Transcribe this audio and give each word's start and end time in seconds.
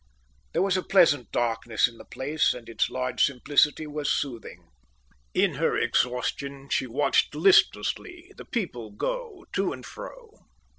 There 0.53 0.63
was 0.63 0.75
a 0.75 0.81
pleasant 0.81 1.31
darkness 1.31 1.87
in 1.87 1.99
the 1.99 2.05
place, 2.05 2.55
and 2.55 2.67
its 2.67 2.89
large 2.89 3.23
simplicity 3.23 3.85
was 3.85 4.11
soothing. 4.11 4.71
In 5.35 5.53
her 5.61 5.77
exhaustion, 5.77 6.69
she 6.69 6.87
watched 6.87 7.35
listlessly 7.35 8.33
the 8.35 8.45
people 8.45 8.89
go 8.89 9.45
to 9.53 9.71
and 9.71 9.85
fro. 9.85 10.47